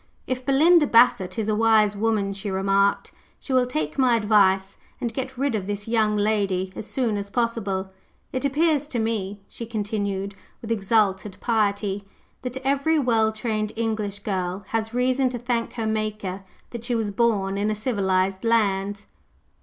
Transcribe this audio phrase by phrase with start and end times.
[0.25, 5.13] "If Belinda Bassett is a wise woman," she remarked, "she will take my advice, and
[5.13, 7.91] get rid of this young lady as soon as possible.
[8.33, 12.03] It appears to me," she continued, with exalted piety,
[12.41, 16.41] "that every well trained English girl has reason to thank her Maker
[16.71, 19.03] that she was born in a civilized land."